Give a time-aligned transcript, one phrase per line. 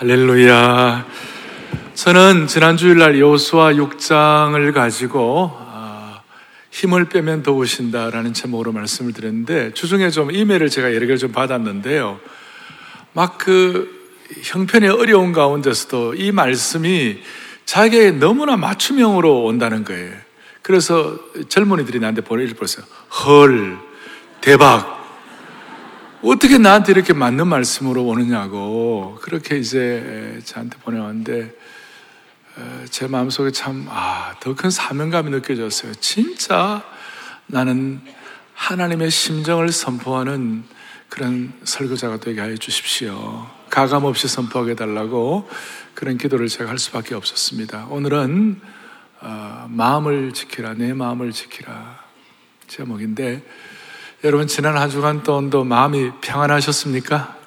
[0.00, 1.06] 할렐루야.
[1.92, 6.22] 저는 지난 주일날 여호수아 6장을 가지고 아,
[6.70, 12.18] 힘을 빼면 더우신다라는 제목으로 말씀을 드렸는데 주중에 좀 이메일을 제가 여러 개를 좀 받았는데요.
[13.12, 13.90] 막 그
[14.40, 17.18] 형편이 어려운 가운데서도 이 말씀이
[17.66, 20.14] 자기에게 너무나 맞춤형으로 온다는 거예요.
[20.62, 21.18] 그래서
[21.50, 22.86] 젊은이들이 나한테 보내주세요.
[23.26, 23.76] 헐,
[24.40, 24.99] 대박,
[26.22, 31.54] 어떻게 나한테 이렇게 맞는 말씀으로 오느냐고 그렇게 이제 저한테 보내왔는데
[32.90, 35.94] 제 마음속에 참, 아, 더 큰 사명감이 느껴졌어요.
[35.94, 36.84] 진짜
[37.46, 38.00] 나는
[38.54, 40.64] 하나님의 심정을 선포하는
[41.08, 43.46] 그런 설교자가 되게 하여 주십시오.
[43.70, 45.48] 가감 없이 선포하게 달라고
[45.94, 47.86] 그런 기도를 제가 할 수밖에 없었습니다.
[47.88, 48.60] 오늘은
[49.22, 51.98] 어, 마음을 지키라, 내 마음을 지키라
[52.68, 53.42] 제목인데
[54.22, 57.38] 여러분 지난 한 주간 동안도 마음이 평안하셨습니까?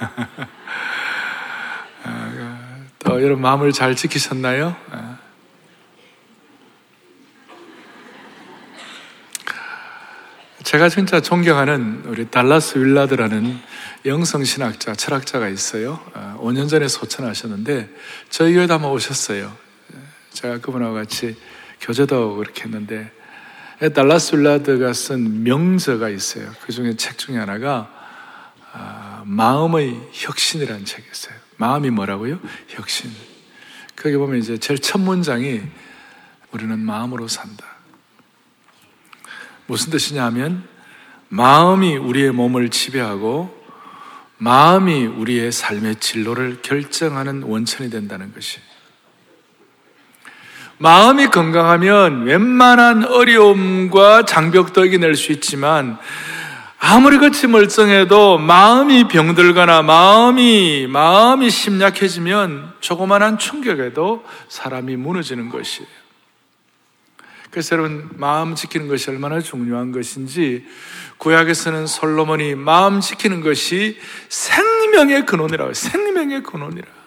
[2.98, 4.76] 또 여러분 마음을 잘 지키셨나요?
[10.64, 13.58] 제가 진짜 존경하는 우리 달라스 윌라드라는
[14.04, 15.98] 영성신학자, 철학자가 있어요.
[16.40, 17.88] 5년 전에 소천하셨는데
[18.28, 19.50] 저희 교회도 한번 오셨어요.
[20.34, 21.38] 제가 그분하고 같이
[21.80, 23.18] 교제도 그렇게 했는데
[23.88, 26.52] 달라스 윌라드가 쓴 명저가 있어요.
[26.60, 27.90] 그 중에 책 중에 하나가
[28.72, 31.34] 아, 마음의 혁신이라는 책이 있어요.
[31.56, 32.38] 마음이 뭐라고요?
[32.68, 33.10] 혁신.
[33.96, 35.62] 거기 보면 이제 제일 첫 문장이
[36.52, 37.64] 우리는 마음으로 산다.
[39.66, 40.68] 무슨 뜻이냐 하면
[41.28, 43.58] 마음이 우리의 몸을 지배하고
[44.36, 48.58] 마음이 우리의 삶의 진로를 결정하는 원천이 된다는 것이
[50.82, 55.98] 마음이 건강하면 웬만한 어려움과 장벽도 이겨낼 수 있지만
[56.78, 65.86] 아무리 같이 멀쩡해도 마음이 병들거나 마음이 마음이 심약해지면 조그만한 충격에도 사람이 무너지는 것이에요.
[67.50, 70.64] 그래서 여러분 마음 지키는 것이 얼마나 중요한 것인지
[71.18, 73.98] 구약에서는 솔로몬이 마음 지키는 것이
[74.30, 76.99] 생명의 근원이라고 생명의 근원이라.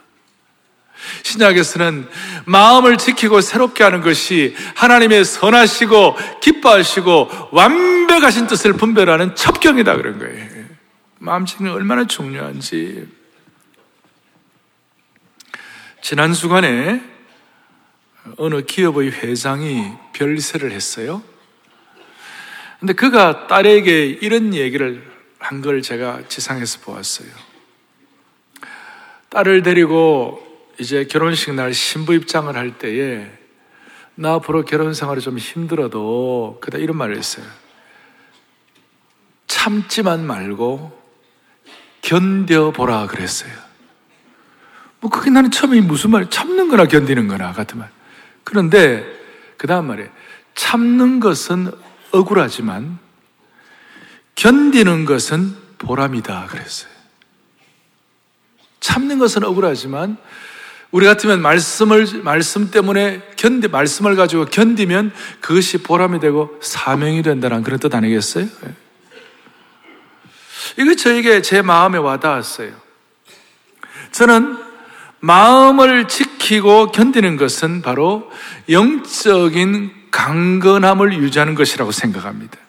[1.22, 2.09] 신약에서는
[2.46, 10.66] 마음을 지키고 새롭게 하는 것이 하나님의 선하시고 기뻐하시고 완벽하신 뜻을 분별하는 첩경이다 그런 거예요.
[11.19, 13.07] 마음 지키는 게 얼마나 중요한지.
[16.01, 17.01] 지난 주간에
[18.38, 21.24] 어느 기업의 회장이 별세를 했어요.
[22.80, 27.28] 근데 그가 딸에게 이런 얘기를 한 걸 제가 지상에서 보았어요.
[29.30, 30.43] 딸을 데리고
[30.79, 33.29] 이제 결혼식 날 신부 입장을 할 때에
[34.16, 37.45] 나 앞으로 결혼 생활이 좀 힘들어도 그다 이런 말을 했어요.
[39.47, 41.01] 참지만 말고
[42.01, 43.51] 견뎌보라 그랬어요.
[45.00, 47.89] 뭐 그게 나는 처음에 무슨 말 참는 거나 견디는 거나 같은 말.
[48.44, 49.06] 그런데
[49.57, 50.09] 그 다음 말에
[50.56, 51.72] 참는 것은
[52.12, 53.00] 억울하지만
[54.35, 56.91] 견디는 것은 보람이다 그랬어요.
[58.79, 60.17] 참는 것은 억울하지만
[60.94, 65.12] 우리 같으면 말씀을, 말씀 때문에 견디, 말씀을 가지고 견디면
[65.42, 68.46] 그것이 보람이 되고 사명이 된다는 그런 뜻 아니겠어요?
[68.46, 68.74] 예.
[70.78, 72.74] 이거 저에게 제 마음에 와닿았어요.
[74.12, 74.56] 저는
[75.20, 78.31] 마음을 지키고 견디는 것은 바로
[78.70, 82.60] 영적인 강건함을 유지하는 것이라고 생각합니다.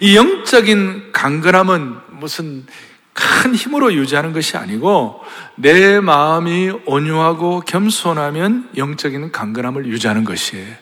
[0.00, 2.66] 이 영적인 강건함은 무슨
[3.12, 5.20] 큰 힘으로 유지하는 것이 아니고
[5.56, 10.74] 내 마음이 온유하고 겸손하면 영적인 강건함을 유지하는 것이에요.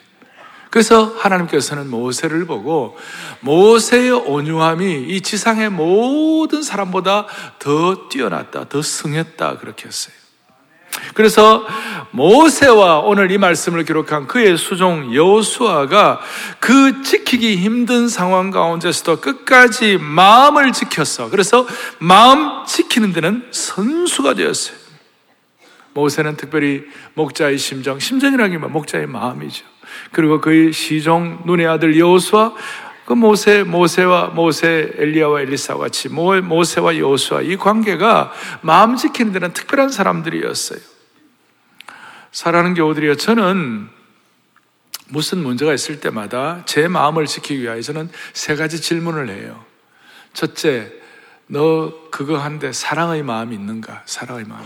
[0.71, 2.97] 그래서 하나님께서는 모세를 보고
[3.41, 7.27] 모세의 온유함이 이 지상의 모든 사람보다
[7.59, 10.20] 더 뛰어났다, 더 승했다 그렇게 했어요.
[11.15, 11.67] 그래서
[12.13, 16.21] 모세와 오늘 이 말씀을 기록한 그의 수종 여호수아가
[16.59, 21.31] 그 지키기 힘든 상황 가운데서도 끝까지 마음을 지켰어.
[21.31, 21.67] 그래서
[21.99, 24.77] 마음 지키는 데는 선수가 되었어요.
[25.93, 26.85] 모세는 특별히
[27.15, 29.65] 목자의 심정, 심정이라는 게 목자의 마음이죠.
[30.13, 32.53] 그리고 그의 시종 눈의 아들 여호수아
[33.11, 39.89] 그 모세, 모세와 모세, 엘리야와 엘리사와 같이 모세와 여호수아 이 관계가 마음 지키는 데는 특별한
[39.89, 40.79] 사람들이었어요.
[42.31, 43.89] 사랑하는 교우들이요, 저는
[45.09, 49.65] 무슨 문제가 있을 때마다 제 마음을 지키기 저는 세 가지 질문을 해요.
[50.33, 50.93] 첫째,
[51.49, 54.05] 너 그거 한데 사랑의 마음이 있는가?
[54.07, 54.65] 사랑의 마음.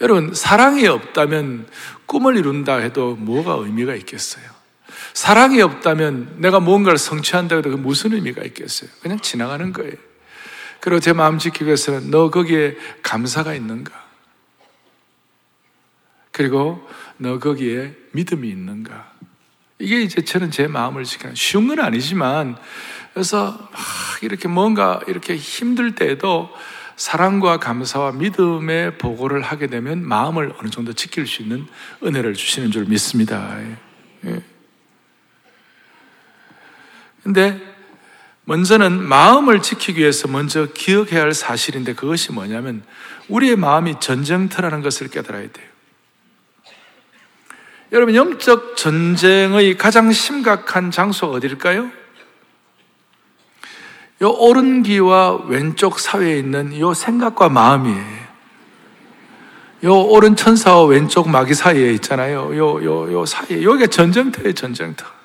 [0.00, 1.68] 여러분, 사랑이 없다면
[2.06, 4.59] 꿈을 이룬다 해도 뭐가 의미가 있겠어요?
[5.14, 8.90] 사랑이 없다면 내가 무언가를 성취한다 해도 그 무슨 의미가 있겠어요?
[9.02, 9.94] 그냥 지나가는 거예요.
[10.80, 13.92] 그리고 제 마음 지키기 위해서는 너 거기에 감사가 있는가?
[16.32, 16.86] 그리고
[17.18, 19.12] 너 거기에 믿음이 있는가?
[19.78, 22.56] 이게 이제 저는 제 마음을 지키는 쉬운 건 아니지만
[23.12, 23.80] 그래서 막
[24.22, 26.50] 이렇게 뭔가 이렇게 힘들 때에도
[26.96, 31.66] 사랑과 감사와 믿음의 보고를 하게 되면 마음을 어느 정도 지킬 수 있는
[32.02, 33.58] 은혜를 주시는 줄 믿습니다.
[34.26, 34.42] 예.
[37.22, 37.60] 근데
[38.44, 42.82] 먼저는 마음을 지키기 위해서 먼저 기억해야 할 사실인데 그것이 뭐냐면
[43.28, 45.70] 우리의 마음이 전쟁터라는 것을 깨달아야 돼요.
[47.92, 51.90] 여러분, 영적 전쟁의 가장 심각한 장소가 어딜까요?
[54.22, 58.20] 요 오른 귀와 왼쪽 사회에 있는 요 생각과 마음이에요.
[59.84, 62.54] 요 오른 천사와 왼쪽 마귀 사이에 있잖아요.
[62.56, 63.62] 요, 요, 요 사이에.
[63.62, 65.19] 여기가 전쟁터예요, 전쟁터.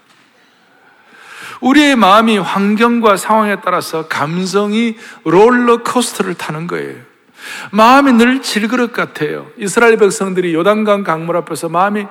[1.62, 6.96] 우리의 마음이 환경과 상황에 따라서 감성이 롤러코스터를 타는 거예요.
[7.72, 9.48] 마음이 늘 질그릇 같아요.
[9.58, 12.06] 이스라엘 백성들이 요단강 강물 앞에서 마음이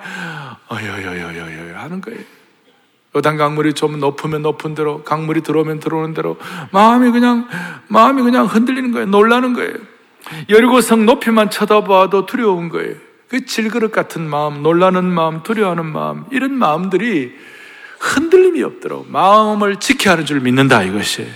[0.71, 2.19] 어여여여여여 하는 거예요.
[3.15, 6.37] 요단 강물이 좀 높으면 높은 대로, 강물이 들어오면 들어오는 대로
[6.71, 7.47] 마음이 그냥
[7.87, 9.05] 마음이 그냥 흔들리는 거예요.
[9.07, 9.73] 놀라는 거예요.
[10.49, 12.95] 여리고성 높이만 쳐다봐도 두려운 거예요.
[13.29, 17.33] 그 질그릇 같은 마음, 놀라는 마음, 두려워하는 마음, 이런 마음들이
[18.05, 21.27] 흔들림이 없도록 마음을 지켜야 하는 줄 믿는다 이것이.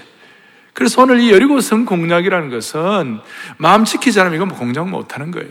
[0.73, 3.19] 그래서 오늘 이 여리고성 공략이라는 것은
[3.57, 5.49] 마음 지키지 않으면 이건 공작 못하는 거예요.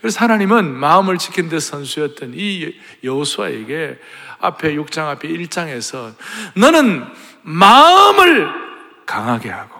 [0.00, 2.74] 그래서 하나님은 마음을 지킨 데 선수였던 이
[3.04, 3.98] 여호수아에게
[4.40, 6.14] 앞에 6장 앞에 1장에서
[6.56, 7.04] 너는
[7.42, 8.48] 마음을
[9.06, 9.74] 강하게 하고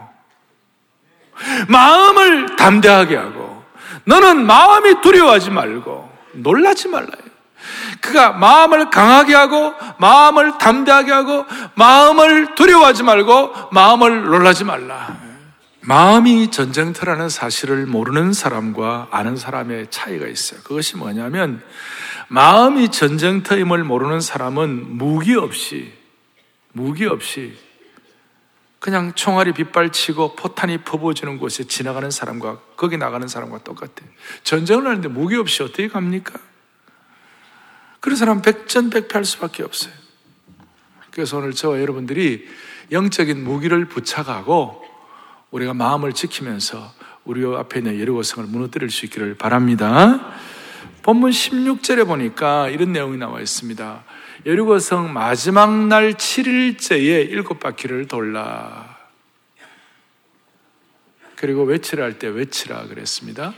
[1.69, 3.65] 마음을 담대하게 하고
[4.05, 7.24] 너는 마음이 두려워하지 말고 놀라지 말라요.
[8.01, 15.17] 그가 마음을 강하게 하고 마음을 담대하게 하고 마음을 두려워하지 말고 마음을 놀라지 말라.
[15.81, 20.61] 마음이 전쟁터라는 사실을 모르는 사람과 아는 사람의 차이가 있어요.
[20.63, 21.63] 그것이 뭐냐면
[22.29, 25.93] 마음이 전쟁터임을 모르는 사람은 무기 없이
[26.73, 27.57] 무기 없이
[28.85, 34.11] 그냥 총알이 빗발치고 포탄이 퍼부어지는 곳에 지나가는 사람과 거기 나가는 사람과 똑같아요.
[34.43, 36.35] 전쟁을 하는데 무기 없이 어떻게 갑니까?
[38.05, 39.95] 그런 사람 백전백패할 수밖에 없어요.
[41.11, 42.47] 그래서 오늘 저와 여러분들이
[42.93, 44.85] 영적인 무기를 부착하고
[45.51, 46.93] 우리가 마음을 지키면서
[47.25, 50.35] 우리 앞에 있는 예루고성을 무너뜨릴 수 있기를 바랍니다.
[51.01, 54.05] 본문 16절에 보니까 이런 내용이 나와 있습니다.
[54.45, 58.99] 여리고성 마지막 날 7일째에 일곱 바퀴를 돌라.
[61.37, 63.55] 그리고 외치라 할 때 외치라 그랬습니다.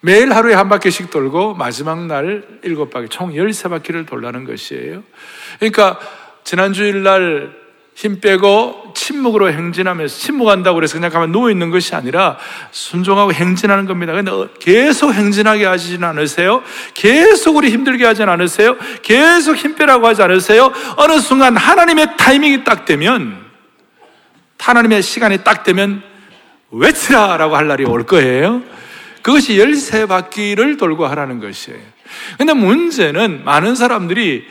[0.00, 5.02] 매일 하루에 한 바퀴씩 돌고 마지막 날 일곱 바퀴, 총 13바퀴를 돌라는 것이에요.
[5.58, 5.98] 그러니까
[6.44, 7.68] 지난 주일 날
[7.98, 12.38] 힘 빼고 침묵으로 행진하면서 침묵한다고 그래서 그냥 가만 누워 있는 것이 아니라
[12.70, 14.12] 순종하고 행진하는 겁니다.
[14.12, 14.30] 근데
[14.60, 16.62] 계속 행진하게 하지는 않으세요?
[16.94, 18.76] 계속 우리 힘들게 하진 않으세요?
[19.02, 20.72] 계속 힘 빼라고 하지 않으세요?
[20.96, 23.36] 어느 순간 하나님의 타이밍이 딱 되면
[24.60, 26.00] 하나님의 시간이 딱 되면
[26.70, 28.62] 외치라라고 할 날이 올 거예요.
[29.28, 31.78] 그것이 열세 바퀴를 돌고 하라는 것이에요.
[32.38, 34.46] 근데 문제는 많은 사람들이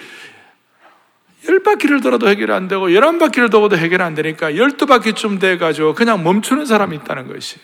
[1.50, 5.57] 열 바퀴를 돌아도 해결 안 되고 열한 바퀴를 돌아도 해결 안 되니까 열두 바퀴쯤 돼
[5.57, 7.57] 가지고 그냥 멈추는 사람이 있다는 것이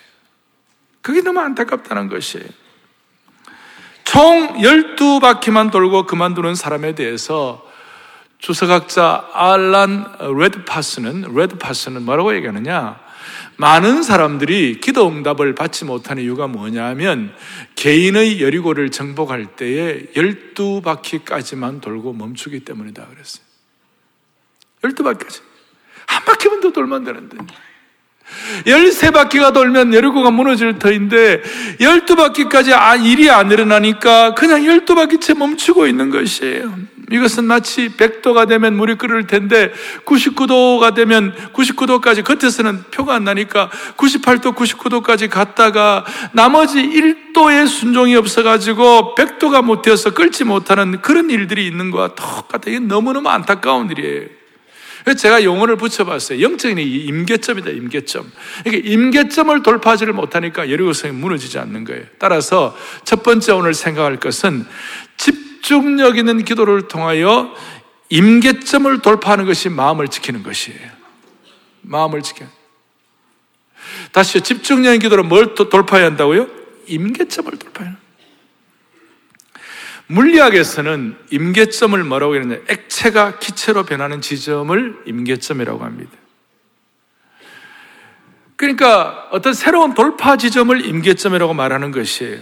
[1.04, 2.48] 그게 너무 안타깝다는 것이에요.
[4.06, 7.64] 총 열두 바퀴만 돌고 그만두는 사람에 대해서
[8.40, 13.03] 주석학자 알란 레드파스는 레드파스는 뭐라고 얘기하느냐?
[13.58, 17.34] 많은 사람들이 기도 응답을 받지 못하는 이유가 뭐냐면
[17.76, 23.44] 개인의 여리고를 정복할 때에 열두 바퀴까지만 돌고 멈추기 때문이다 그랬어요.
[24.84, 25.42] 열두 바퀴까지.
[26.06, 27.38] 한 바퀴만 더 돌면 되는데.
[28.66, 31.42] 열세 바퀴가 돌면 여리고가 무너질 터인데
[31.80, 36.94] 열두 바퀴까지 아, 일이 안 일어나니까 그냥 열두 바퀴째 멈추고 있는 것이에요.
[37.12, 39.72] 이것은 마치 100도가 되면 물이 끓을 텐데
[40.06, 49.64] 99도가 되면 99도까지 겉에서는 표가 안 나니까 98도, 99도까지 갔다가 나머지 1도의 순종이 없어가지고 100도가
[49.64, 52.80] 못 되어서 끓지 못하는 그런 일들이 있는 거와 똑같아요.
[52.80, 54.43] 너무너무 안타까운 일이에요.
[55.04, 56.42] 그래서 제가 용어를 붙여봤어요.
[56.42, 58.32] 영적인 임계점이다, 임계점.
[58.66, 62.04] 이게 임계점을 돌파하지를 못하니까 여리고성이 무너지지 않는 거예요.
[62.20, 64.66] 따라서 첫 번째 오늘 생각할 것은
[65.18, 67.54] 집중력 있는 기도를 통하여
[68.10, 70.92] 임계점을 돌파하는 것이 마음을 지키는 것이에요.
[71.82, 72.46] 마음을 지켜.
[74.12, 74.42] 다시요.
[74.42, 76.48] 집중력 있는 기도를 뭘 돌파해야 한다고요?
[76.88, 78.03] 임계점을 돌파해야
[80.08, 82.58] 물리학에서는 임계점을 뭐라고 하느냐?
[82.68, 86.12] 액체가 기체로 변하는 지점을 임계점이라고 합니다.
[88.56, 92.40] 그러니까 어떤 새로운 돌파 지점을 임계점이라고 말하는 것이에요.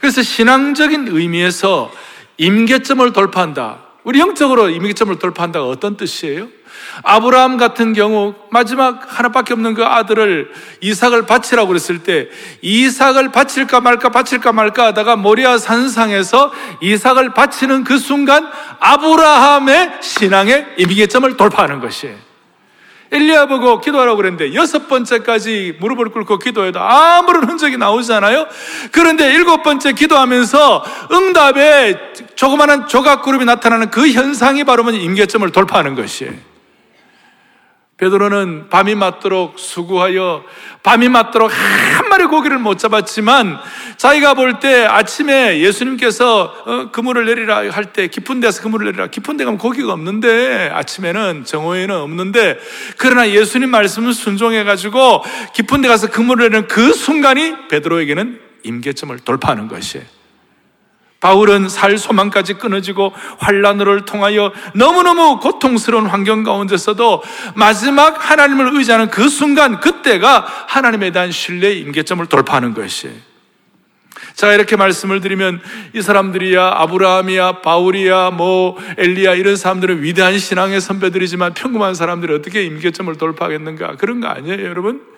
[0.00, 1.92] 그래서 신앙적인 의미에서
[2.38, 3.85] 임계점을 돌파한다.
[4.06, 6.46] 우리 영적으로 임계점을 돌파한다가 어떤 뜻이에요?
[7.02, 12.28] 아브라함 같은 경우 마지막 하나밖에 없는 그 아들을 이삭을 바치라고 그랬을 때
[12.62, 18.48] 이삭을 바칠까 말까 바칠까 말까 하다가 모리아 산상에서 이삭을 바치는 그 순간
[18.78, 22.25] 아브라함의 신앙의 임계점을 돌파하는 것이에요.
[23.12, 28.46] 엘리야 보고 기도하라고 그랬는데 여섯 번째까지 무릎을 꿇고 기도해도 아무런 흔적이 나오잖아요.
[28.92, 36.55] 그런데 일곱 번째 기도하면서 응답에 조그마한 조각 그룹이 나타나는 그 현상이 바로 임계점을 돌파하는 것이에요.
[37.98, 40.44] 베드로는 밤이 맞도록 수고하여
[40.82, 43.58] 밤이 맞도록 한 마리 고기를 못 잡았지만
[43.96, 49.38] 자기가 볼 때 아침에 예수님께서 어, 그물을 내리라 할 때 깊은 데서 그물을 내리라 깊은
[49.38, 52.58] 데 가면 고기가 없는데 아침에는 정오에는 없는데
[52.98, 55.22] 그러나 예수님 말씀을 순종해 가지고
[55.54, 60.15] 깊은 데 가서 그물을 내리는 그 순간이 베드로에게는 임계점을 돌파하는 것이에요.
[61.26, 67.20] 바울은 살 소망까지 끊어지고 환란을 통하여 너무너무 고통스러운 환경 가운데서도
[67.56, 73.16] 마지막 하나님을 의지하는 그 순간 그때가 하나님에 대한 신뢰의 임계점을 돌파하는 것이에요.
[74.34, 75.60] 자, 이렇게 말씀을 드리면
[75.94, 83.12] 이 사람들이야 아브라함이야 바울이야 뭐 엘리야 이런 사람들은 위대한 신앙의 선배들이지만 평범한 사람들이 어떻게 임계점을
[83.16, 83.96] 돌파하겠는가?
[83.96, 85.15] 그런 거 아니에요, 여러분?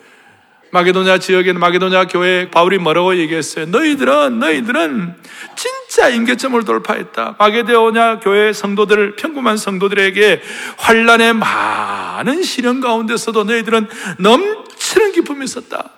[0.70, 3.66] 마게도냐 지역에는 마게도냐 교회 바울이 뭐라고 얘기했어요?
[3.66, 5.14] 너희들은 너희들은
[5.56, 7.36] 진짜 임계점을 돌파했다.
[7.38, 10.42] 마게도냐 교회 성도들 평범한 성도들에게
[10.76, 15.90] 환란의 많은 시련 가운데서도 너희들은 넘치는 기쁨이 있었다.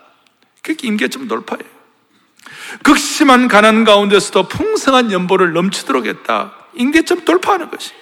[0.62, 1.80] 그게 임계점 돌파예요.
[2.82, 6.54] 극심한 가난 가운데서도 풍성한 연보를 넘치도록 했다.
[6.74, 7.92] 임계점 돌파하는 것이.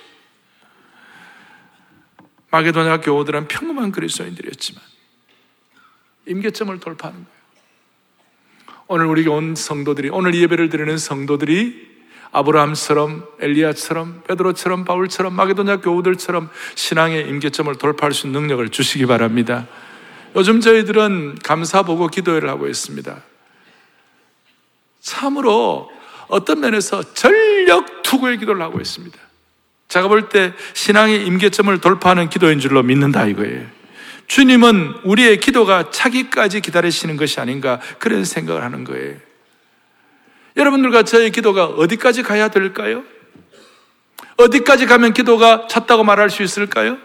[2.50, 4.82] 마게도냐 교우들은 평범한 그리스도인들이었지만
[6.28, 7.38] 임계점을 돌파하는 거예요.
[8.86, 11.88] 오늘 우리가 온 성도들이, 오늘 예배를 드리는 성도들이
[12.30, 19.66] 아브라함처럼, 엘리야처럼, 베드로처럼, 바울처럼, 마게도냐 교우들처럼 신앙의 임계점을 돌파할 수 있는 능력을 주시기 바랍니다.
[20.36, 23.22] 요즘 저희들은 감사 보고 기도회를 하고 있습니다.
[25.00, 25.90] 참으로
[26.28, 29.18] 어떤 면에서 전력 투구의 기도를 하고 있습니다.
[29.88, 33.77] 제가 볼 때 신앙의 임계점을 돌파하는 기도인 줄로 믿는다 이거예요.
[34.28, 39.16] 주님은 우리의 기도가 차기까지 기다리시는 것이 아닌가 그런 생각을 하는 거예요.
[40.56, 43.02] 여러분들과 저의 기도가 어디까지 가야 될까요?
[44.36, 46.98] 어디까지 가면 기도가 찼다고 말할 수 있을까요?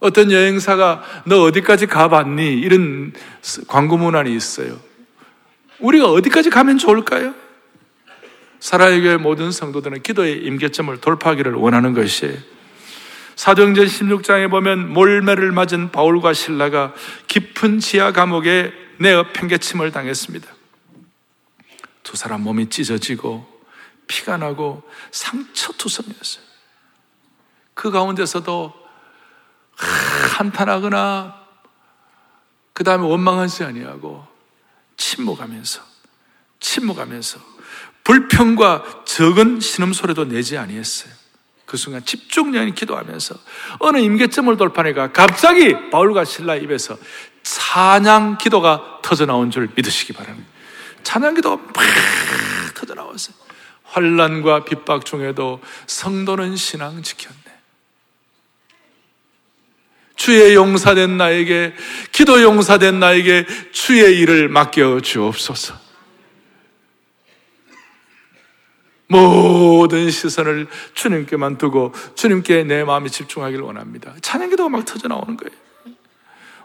[0.00, 2.58] 어떤 여행사가 너 어디까지 가봤니?
[2.60, 3.12] 이런
[3.66, 4.78] 광고 문안이 있어요.
[5.78, 7.34] 우리가 어디까지 가면 좋을까요?
[8.60, 12.36] 사라의 교회 모든 성도들은 기도의 임계점을 돌파하기를 원하는 것이에요.
[13.40, 16.92] 사도행전 16장에 보면 몰매를 맞은 바울과 신라가
[17.26, 20.46] 깊은 지하 감옥에 내어 팽개침을 당했습니다.
[22.02, 23.64] 두 사람 몸이 찢어지고
[24.08, 24.82] 피가 나고
[25.12, 26.44] 상처투성이었어요.
[27.72, 28.74] 그 가운데서도
[30.36, 31.40] 한탄하거나
[32.74, 34.26] 그 다음에 원망하지 아니하고
[34.98, 35.80] 침묵하면서
[36.60, 37.40] 침묵하면서
[38.04, 41.19] 불평과 적은 신음소리도 내지 아니했어요.
[41.70, 43.36] 그 순간 집중력이 기도하면서
[43.78, 46.98] 어느 임계점을 돌파하니까 갑자기 바울과 신라 입에서
[47.44, 50.50] 찬양 기도가 터져 나온 줄 믿으시기 바랍니다.
[51.04, 51.74] 찬양 기도가 막
[52.74, 53.36] 터져 나왔어요.
[53.84, 57.38] 환란과 핍박 중에도 성도는 신앙 지켰네.
[60.16, 61.74] 주의 용사된 나에게
[62.10, 65.89] 기도 용사된 나에게 주의 일을 맡겨 주옵소서.
[69.10, 74.14] 모든 시선을 주님께만 두고 주님께 내 마음이 집중하기를 원합니다.
[74.22, 75.58] 찬양기도가 막 터져 나오는 거예요.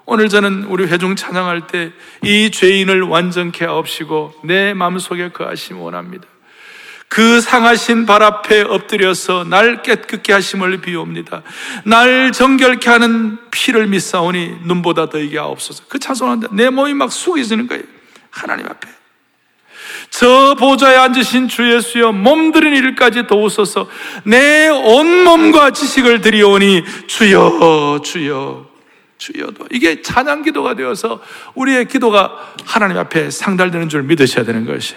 [0.08, 1.92] 오늘 저는 우리 회중 찬양할 때
[2.24, 6.28] 이 죄인을 완전케 하옵시고 내 마음속에 거하심 원합니다.
[7.08, 11.44] 그 상하신 발 앞에 엎드려서 날 깨끗게 하심을 비옵니다.
[11.86, 15.84] 날 정결케 하는 피를 믿사오니 눈보다 더이게 하옵소서.
[15.88, 17.84] 그 찬송하는데 내 몸이 막 숙여지는 거예요.
[18.32, 18.95] 하나님 앞에.
[20.10, 23.88] 저 보좌에 앉으신 주 예수여 몸들인 일까지 도우소서.
[24.24, 28.66] 내 온몸과 지식을 드리오니 주여 주여
[29.18, 29.68] 주여도.
[29.72, 31.22] 이게 찬양 기도가 되어서
[31.56, 34.96] 우리의 기도가 하나님 앞에 상달되는 줄 믿으셔야 되는 것이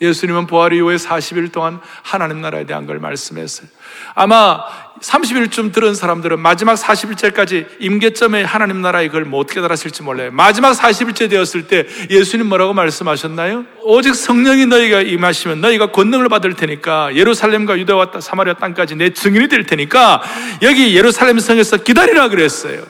[0.00, 3.68] 예수님은 부활 이후에 40일 동안 하나님 나라에 대한 걸 말씀했어요.
[4.14, 4.60] 아마
[5.00, 10.30] 30일쯤 들은 사람들은 마지막 40일째까지 임계점에 하나님 나라의 그걸 못 깨달았을지 몰라요.
[10.32, 13.64] 마지막 40일째 되었을 때 예수님 뭐라고 말씀하셨나요?
[13.82, 19.66] 오직 성령이 너희가 임하시면 너희가 권능을 받을 테니까 예루살렘과 유대와 사마리아 땅까지 내 증인이 될
[19.66, 20.22] 테니까
[20.62, 22.82] 여기 예루살렘 성에서 기다리라 그랬어요.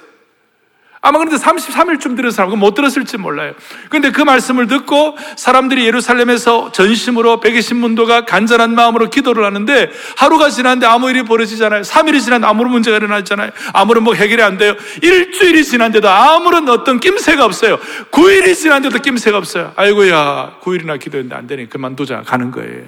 [1.06, 3.52] 아마 그런데 33일쯤 들은 사람은 못 들었을지 몰라요.
[3.90, 11.10] 그런데 그 말씀을 듣고 사람들이 예루살렘에서 전심으로 120문도가 간절한 마음으로 기도를 하는데 하루가 지났는데 아무
[11.10, 11.82] 일이 벌어지잖아요.
[11.82, 13.50] 3일이 지났는데 아무런 문제가 일어나잖아요.
[13.74, 14.76] 아무런 뭐 해결이 안 돼요.
[15.02, 17.78] 일주일이 지났는데도 아무런 어떤 낌새가 없어요.
[18.10, 19.74] 9일이 지났는데도 낌새가 없어요.
[19.76, 22.84] 아이고야, 9일이나 기도했는데 안 되니 그만두자 가는 거예요.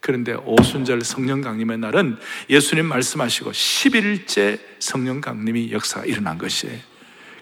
[0.00, 2.16] 그런데 오순절 성령 강림의 날은
[2.50, 6.95] 예수님 말씀하시고 10일째 성령 강림이 역사가 일어난 것이에요.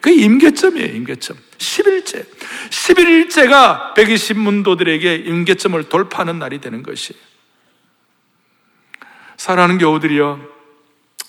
[0.05, 1.35] 그 임계점이에요, 임계점.
[1.57, 2.27] 11째.
[2.69, 7.19] 11일째가 120문도들에게 임계점을 돌파하는 날이 되는 것이에요.
[9.39, 10.47] 사랑하는 교우들이요.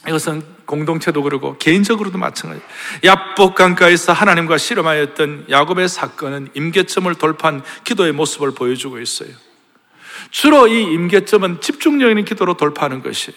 [0.09, 2.67] 이것은 공동체도 그러고 개인적으로도 마찬가지예요.
[3.05, 9.29] 야복 강가에서 하나님과 실험하였던 야곱의 사건은 임계점을 돌파한 기도의 모습을 보여주고 있어요.
[10.31, 13.33] 주로 이 임계점은 집중력 있는 기도로 돌파하는 것이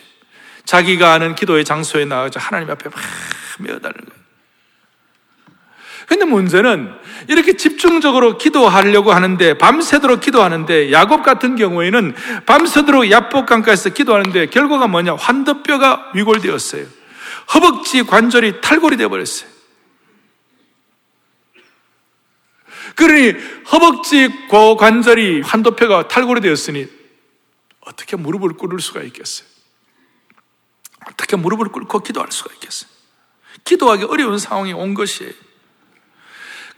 [0.64, 3.00] 자기가 아는 기도의 장소에 나가서 하나님 앞에 막
[3.60, 4.17] 메어달는 거예요.
[6.08, 6.90] 근데 문제는
[7.28, 12.14] 이렇게 집중적으로 기도하려고 하는데 밤새도록 기도하는데 야곱 같은 경우에는
[12.46, 16.86] 밤새도록 야복강가에서 기도하는데 결과가 뭐냐 환도뼈가 위골되었어요.
[17.52, 19.50] 허벅지 관절이 탈골이 되어 버렸어요.
[22.94, 23.34] 그러니
[23.70, 26.88] 허벅지 관절이 환도뼈가 탈골이 되었으니
[27.80, 29.46] 어떻게 무릎을 꿇을 수가 있겠어요?
[31.06, 32.90] 어떻게 무릎을 꿇고 기도할 수가 있겠어요?
[33.64, 35.47] 기도하기 어려운 상황이 온 것이에요.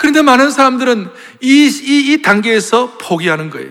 [0.01, 1.11] 그런데 많은 사람들은
[1.43, 3.69] 이, 이, 이 단계에서 포기하는 거예요.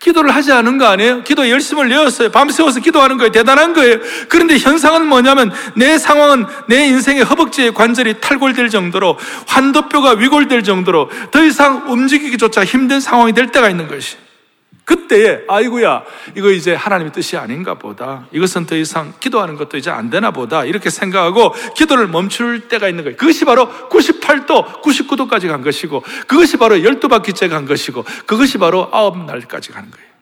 [0.00, 1.22] 기도를 하지 않은 거 아니에요?
[1.22, 2.32] 기도 열심을 내었어요.
[2.32, 3.30] 밤새워서 기도하는 거예요.
[3.30, 3.98] 대단한 거예요.
[4.28, 11.44] 그런데 현상은 뭐냐면 내 상황은 내 인생의 허벅지의 관절이 탈골될 정도로 환도뼈가 위골될 정도로 더
[11.44, 14.16] 이상 움직이기조차 힘든 상황이 될 때가 있는 것이.
[14.84, 16.02] 그때에 아이고야
[16.36, 18.26] 이거 이제 하나님의 뜻이 아닌가 보다.
[18.32, 20.64] 이것은 더 이상 기도하는 것도 이제 안 되나 보다.
[20.64, 23.16] 이렇게 생각하고 기도를 멈출 때가 있는 거예요.
[23.16, 29.70] 그것이 바로 98도, 99도까지 간 것이고 그것이 바로 12바퀴째 간 것이고 그것이 바로 아홉 날까지
[29.70, 30.12] 가는 거예요.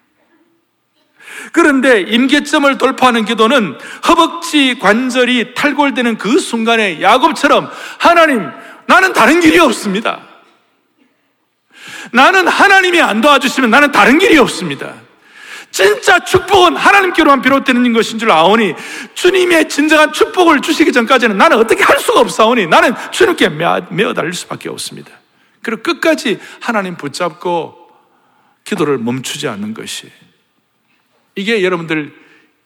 [1.52, 8.46] 그런데 임계점을 돌파하는 기도는 허벅지 관절이 탈골되는 그 순간에 야곱처럼 하나님
[8.86, 10.29] 나는 다른 길이 없습니다.
[12.12, 14.94] 나는 하나님이 안 도와주시면 나는 다른 길이 없습니다.
[15.70, 18.74] 진짜 축복은 하나님께로만 비롯되는 것인 줄 아오니
[19.14, 24.68] 주님의 진정한 축복을 주시기 전까지는 나는 어떻게 할 수가 없사오니 나는 주님께 매어 달릴 수밖에
[24.68, 25.12] 없습니다.
[25.62, 27.88] 그리고 끝까지 하나님 붙잡고
[28.64, 30.10] 기도를 멈추지 않는 것이
[31.36, 32.14] 이게 여러분들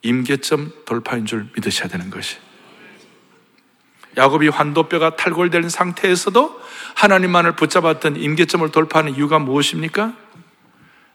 [0.03, 2.37] 임계점 돌파인 줄 믿으셔야 되는 것이
[4.17, 6.61] 야곱이 환도뼈가 탈골된 상태에서도
[6.95, 10.15] 하나님만을 붙잡았던 임계점을 돌파하는 이유가 무엇입니까?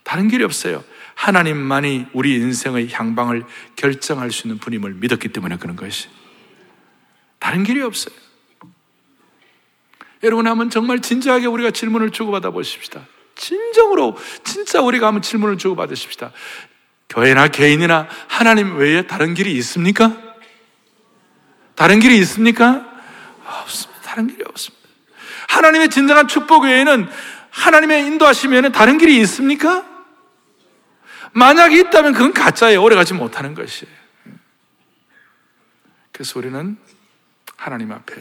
[0.04, 0.84] 다른 길이 없어요.
[1.16, 3.44] 하나님만이 우리 인생의 향방을
[3.76, 6.08] 결정할 수 있는 분임을 믿었기 때문에 그런 것이.
[7.40, 8.16] 다른 길이 없어요.
[10.24, 13.06] 여러분 한번 정말 진지하게 우리가 질문을 주고받아 보십시다.
[13.36, 16.32] 진정으로 진짜 우리가 한번 질문을 주고받으십시다.
[17.08, 20.16] 교회나 개인이나 하나님 외에 다른 길이 있습니까?
[21.76, 22.89] 다른 길이 있습니까?
[24.10, 24.90] 다른 길이 없습니다.
[25.50, 27.08] 하나님의 진정한 축복 외에는
[27.52, 29.86] 하나님의 인도하시면 다른 길이 있습니까?
[31.34, 32.82] 만약에 있다면 그건 가짜예요.
[32.82, 33.94] 오래가지 못하는 것이에요.
[36.12, 36.76] 그래서 우리는
[37.56, 38.16] 하나님 앞에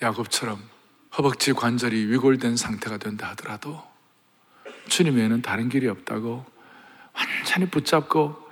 [0.00, 0.62] 야곱처럼
[1.18, 3.82] 허벅지 관절이 위골된 상태가 된다 하더라도
[4.88, 6.46] 주님 외에는 다른 길이 없다고
[7.12, 8.48] 완전히 붙잡고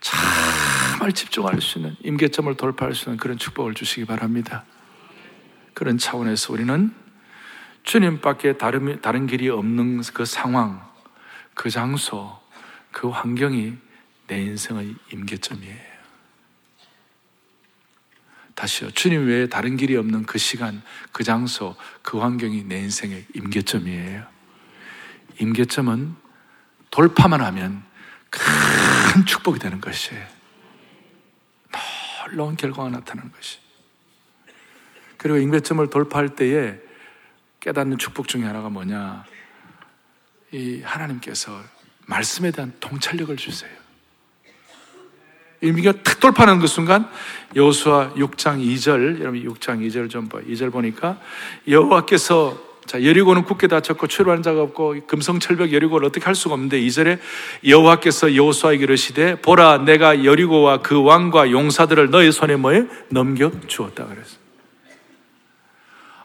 [0.00, 4.64] 정말 집중할 수 있는 임계점을 돌파할 수 있는 그런 축복을 주시기 바랍니다.
[5.74, 6.94] 그런 차원에서 우리는
[7.84, 10.86] 주님밖에 다른, 다른 길이 없는 그 상황,
[11.54, 12.38] 그 장소,
[12.90, 13.76] 그 환경이
[14.26, 15.92] 내 인생의 임계점이에요.
[18.54, 18.90] 다시요.
[18.90, 24.26] 주님 외에 다른 길이 없는 그 시간, 그 장소, 그 환경이 내 인생의 임계점이에요.
[25.40, 26.14] 임계점은
[26.90, 27.82] 돌파만 하면
[28.30, 30.24] 큰 축복이 되는 것이에요.
[32.26, 33.61] 놀라운 결과가 나타나는 것이.
[35.22, 36.74] 그리고 임계점을 돌파할 때에
[37.60, 39.24] 깨닫는 축복 중에 하나가 뭐냐?
[40.50, 41.60] 이 하나님께서
[42.06, 43.70] 말씀에 대한 통찰력을 주세요.
[45.60, 47.08] 일미가 탁 돌파하는 그 순간
[47.54, 50.40] 여호수아 6장 2절 여러분 6장 2절 좀 봐.
[50.40, 51.20] 2절 보니까
[51.68, 57.20] 여호와께서 자, 여리고는 굳게 닫혔고 출발한 자가 없고 금성철벽 여리고를 어떻게 할 수가 없는데 2절에
[57.64, 64.41] 여호와께서 여호수아에게 이르시되 보라 내가 여리고와 그 왕과 용사들을 너의 손에 뭐에 넘겨 주었다 그랬어.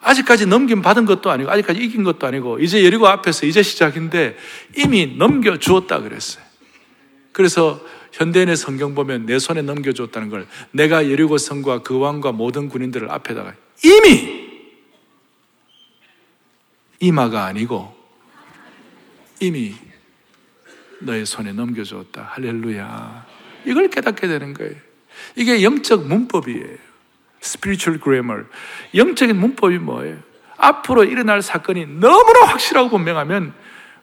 [0.07, 4.37] 아직까지 넘김 받은 것도 아니고, 아직까지 이긴 것도 아니고, 이제 여리고 앞에서 이제 시작인데
[4.75, 6.43] 이미 넘겨 주었다 그랬어요.
[7.33, 7.79] 그래서
[8.13, 13.53] 현대인의 성경 보면 내 손에 넘겨줬다는 걸 내가 여리고 성과 그 왕과 모든 군인들을 앞에다가
[13.83, 14.47] 이미
[16.99, 17.95] 이마가 아니고
[19.39, 19.75] 이미
[20.99, 22.23] 너의 손에 넘겨줬다.
[22.23, 23.25] 할렐루야.
[23.67, 24.73] 이걸 깨닫게 되는 거예요.
[25.35, 26.86] 이게 영적 문법이에요.
[27.41, 28.45] Spiritual grammar.
[28.95, 30.17] 영적인 문법이 뭐예요?
[30.57, 33.53] 앞으로 일어날 사건이 너무나 확실하고 분명하면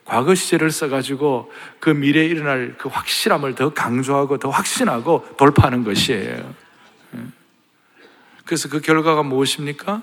[0.04, 6.54] 과거 시제를 써가지고 그 미래에 일어날 그 확실함을 더 강조하고 더 확신하고 돌파하는 것이에요.
[7.16, 7.20] 예.
[8.44, 10.02] 그래서 그 결과가 무엇입니까?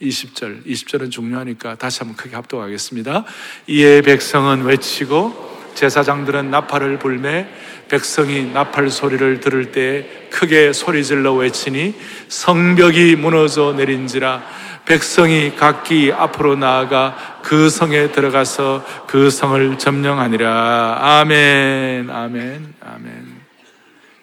[0.00, 0.66] 20절.
[0.66, 3.24] 20절은 중요하니까 다시 한번 크게 합독하겠습니다.
[3.68, 7.46] 이에 백성은 외치고 제사장들은 나팔을 불매
[7.88, 11.94] 백성이 나팔 소리를 들을 때 크게 소리질러 외치니
[12.28, 14.42] 성벽이 무너져 내린지라
[14.84, 20.98] 백성이 각기 앞으로 나아가 그 성에 들어가서 그 성을 점령하니라.
[21.00, 23.34] 아멘, 아멘, 아멘.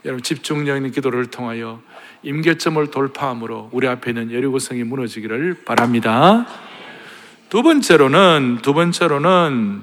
[0.06, 1.82] 여러분 집중력 있는 기도를 통하여
[2.24, 6.46] 임계점을 돌파함으로 우리 앞에 있는 여리고성이 무너지기를 바랍니다.
[7.50, 9.82] 두 번째로는 두 번째로는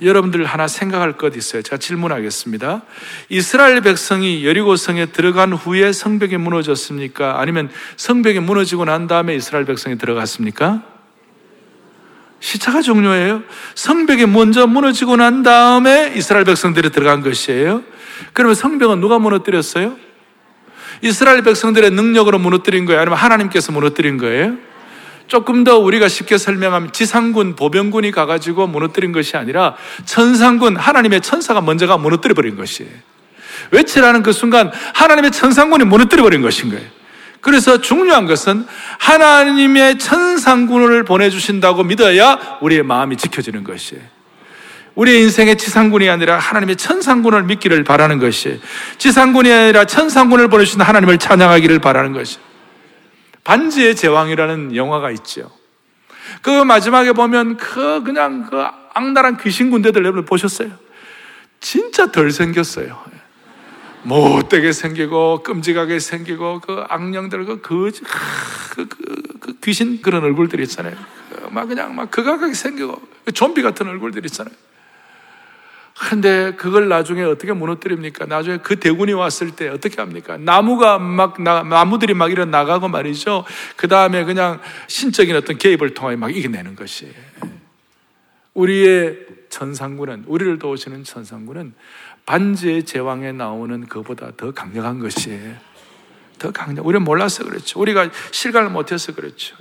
[0.00, 1.62] 여러분들 하나 생각할 것 있어요.
[1.62, 2.82] 제가 질문하겠습니다.
[3.28, 7.40] 이스라엘 백성이 여리고성에 들어간 후에 성벽이 무너졌습니까?
[7.40, 10.82] 아니면 성벽이 무너지고 난 다음에 이스라엘 백성이 들어갔습니까?
[12.40, 13.42] 시차가 중요해요.
[13.76, 17.82] 성벽이 먼저 무너지고 난 다음에 이스라엘 백성들이 들어간 것이에요.
[18.32, 19.96] 그러면 성벽은 누가 무너뜨렸어요?
[21.02, 23.00] 이스라엘 백성들의 능력으로 무너뜨린 거예요?
[23.00, 24.56] 아니면 하나님께서 무너뜨린 거예요?
[25.32, 31.96] 조금 더 우리가 쉽게 설명하면 지상군, 보병군이 가가지고 무너뜨린 것이 아니라 천상군, 하나님의 천사가 먼저가
[31.96, 32.90] 무너뜨려 버린 것이에요.
[33.70, 36.84] 외치라는 그 순간 하나님의 천상군이 무너뜨려 버린 것인 거예요.
[37.40, 38.66] 그래서 중요한 것은
[38.98, 44.02] 하나님의 천상군을 보내주신다고 믿어야 우리의 마음이 지켜지는 것이에요.
[44.96, 48.60] 우리의 인생의 지상군이 아니라 하나님의 천상군을 믿기를 바라는 것이
[48.98, 52.36] 지상군이 아니라 천상군을 보내주신 하나님을 찬양하기를 바라는 것이
[53.44, 55.50] 반지의 제왕이라는 영화가 있죠.
[56.42, 60.70] 그 마지막에 보면 그 그냥 그 악랄한 귀신 군대들 여러분 보셨어요?
[61.60, 63.00] 진짜 덜 생겼어요.
[64.04, 70.96] 못되게 생기고 끔찍하게 생기고 그 악령들 그, 그, 그, 그, 그 귀신 그런 얼굴들 있잖아요.
[71.30, 74.54] 그막 그냥 막 극악하게 생기고 그 좀비 같은 얼굴들 있잖아요.
[75.98, 78.26] 근데 그걸 나중에 어떻게 무너뜨립니까?
[78.26, 80.36] 나중에 그 대군이 왔을 때 어떻게 합니까?
[80.36, 83.44] 나무가 막, 나, 나무들이 막 이런 나가고 말이죠.
[83.76, 87.14] 그 다음에 그냥 신적인 어떤 개입을 통해 막 이겨내는 것이에요.
[88.54, 89.18] 우리의
[89.50, 91.74] 천상군은, 우리를 도우시는 천상군은
[92.24, 95.56] 반지의 제왕에 나오는 그보다 더 강력한 것이에요.
[96.38, 96.86] 더 강력.
[96.86, 97.80] 우리는 몰라서 그렇죠.
[97.80, 99.56] 우리가 실감을 못해서 그렇죠.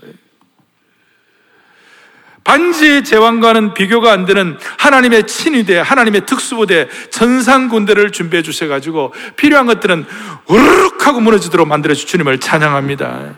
[2.43, 10.05] 반지의 제왕과는 비교가 안 되는 하나님의 친위대, 하나님의 특수부대, 전상 군대를 준비해 주셔가지고 필요한 것들은
[10.47, 13.35] 우르륵 하고 무너지도록 만들어 주 주님을 찬양합니다.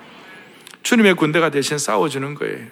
[0.84, 2.68] 주님의 군대가 대신 싸워주는 거예요.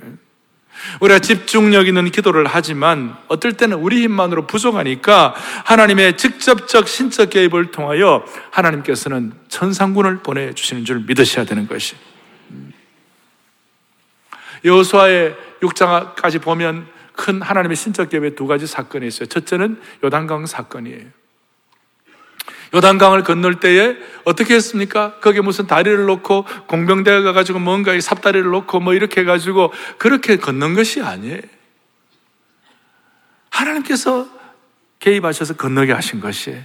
[0.99, 8.25] 우리가 집중력 있는 기도를 하지만 어떨 때는 우리 힘만으로 부족하니까 하나님의 직접적 신적 개입을 통하여
[8.51, 11.95] 하나님께서는 천상군을 보내주시는 줄 믿으셔야 되는 것이.
[14.63, 19.27] 여호수아의 6장까지 보면 큰 하나님의 신적 개입의 두 가지 사건이 있어요.
[19.27, 21.05] 첫째는 요단강 사건이에요.
[22.73, 25.15] 요단강을 건널 때에 어떻게 했습니까?
[25.19, 30.73] 거기에 무슨 다리를 놓고 공병대가 가가지고 뭔가 이 삽다리를 놓고 뭐 이렇게 해가지고 그렇게 건넌
[30.73, 31.41] 것이 아니에요.
[33.49, 34.27] 하나님께서
[34.99, 36.61] 개입하셔서 건너게 하신 것이에요.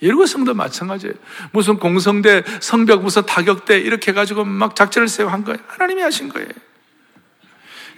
[0.00, 1.14] 예루고 성도 마찬가지예요.
[1.50, 5.58] 무슨 공성대, 성벽, 무슨 타격대 이렇게 해가지고 막 작전을 세워 한 거예요.
[5.66, 6.48] 하나님이 하신 거예요.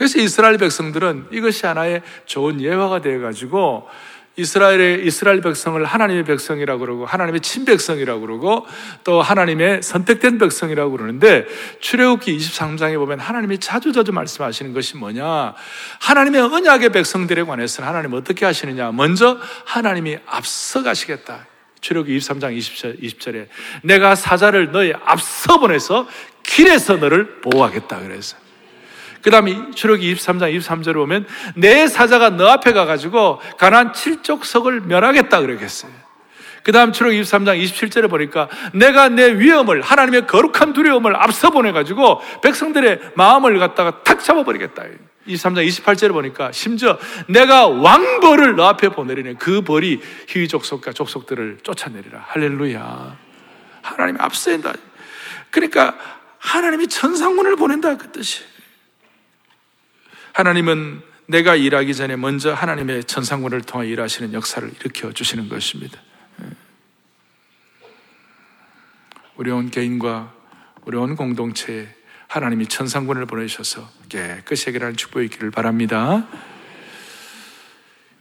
[0.01, 3.87] 그래서 이스라엘 백성들은 이것이 하나의 좋은 예화가 되어가지고
[4.35, 8.67] 이스라엘의 이스라엘 백성을 하나님의 백성이라고 그러고 하나님의 친백성이라고 그러고
[9.05, 11.45] 또 하나님의 선택된 백성이라고 그러는데
[11.81, 15.55] 출애굽기 23장에 보면 하나님이 자주자주 말씀하시는 것이 뭐냐?
[16.01, 18.93] 하나님의 언약의 백성들에 관해서는 하나님 어떻게 하시느냐?
[18.93, 21.47] 먼저 하나님이 앞서 가시겠다.
[21.83, 23.49] 출애굽기 23장 20절, 20절에
[23.83, 26.09] 내가 사자를 너희 앞서 보내서
[26.43, 28.39] 길에서 너를 보호하겠다 그래서
[29.23, 35.93] 그 다음에 출애기 23장 23절에 보면 내 사자가 너 앞에 가가지고 가난 칠족석을 멸하겠다 그러겠어요.
[36.63, 43.13] 그 다음 출애기 23장 27절에 보니까 내가 내 위험을 하나님의 거룩한 두려움을 앞서 보내가지고 백성들의
[43.15, 44.85] 마음을 갖다가 탁 잡아버리겠다.
[45.27, 52.25] 23장 28절에 보니까 심지어 내가 왕벌을 너 앞에 보내리니 그 벌이 희위 족속과 족속들을 쫓아내리라.
[52.29, 53.17] 할렐루야.
[53.83, 54.73] 하나님이 앞서 인다.
[55.51, 55.97] 그러니까
[56.39, 58.50] 하나님이 천상문을 보낸다 그 뜻이.
[60.33, 66.01] 하나님은 내가 일하기 전에 먼저 하나님의 천상군을 통해 일하시는 역사를 일으켜 주시는 것입니다.
[66.43, 66.47] 예.
[69.37, 70.35] 우리 온 개인과
[70.85, 71.89] 우리 온 공동체에
[72.27, 76.27] 하나님이 천상군을 보내셔서 깨끗이 해결하는 축복이 있기를 바랍니다.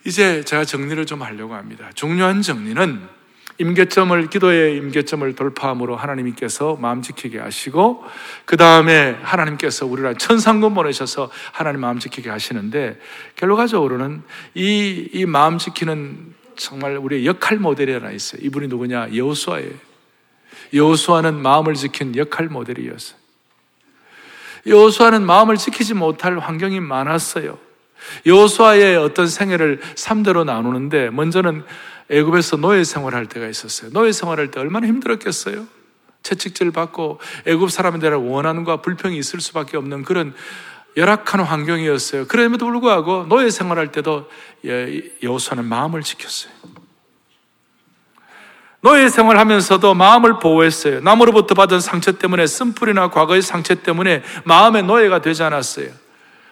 [0.05, 1.89] 이제 제가 정리를 좀 하려고 합니다.
[1.93, 3.18] 중요한 정리는
[3.59, 8.03] 임계점을 기도의 임계점을 돌파함으로 하나님께서 마음 지키게 하시고
[8.45, 12.97] 그 다음에 하나님께서 우리를 천상군 보내셔서 하나님 마음 지키게 하시는데
[13.35, 14.23] 결과적으로는
[14.55, 18.41] 이, 이 마음 지키는 정말 우리의 역할 모델이 하나 있어요.
[18.43, 19.09] 이분이 누구냐?
[19.13, 19.71] 여호수아예요.
[20.73, 23.19] 여호수아는 마음을 지킨 역할 모델이었어요.
[24.65, 27.57] 여호수아는 마음을 지키지 못할 환경이 많았어요.
[28.25, 31.63] 여호수아의 어떤 생애를 3대로 나누는데 먼저는
[32.09, 33.91] 애굽에서 노예 생활할 때가 있었어요.
[33.91, 35.65] 노예 생활할 때 얼마나 힘들었겠어요?
[36.23, 40.33] 채찍질 받고 애굽 사람들의 원한과 불평이 있을 수밖에 없는 그런
[40.97, 42.27] 열악한 환경이었어요.
[42.27, 44.29] 그럼에도 불구하고 노예 생활할 때도
[45.23, 46.51] 여호수아는 마음을 지켰어요.
[48.81, 51.01] 노예 생활하면서도 마음을 보호했어요.
[51.01, 55.89] 남으로부터 받은 상처 때문에 쓴뿌리나 과거의 상처 때문에 마음의 노예가 되지 않았어요.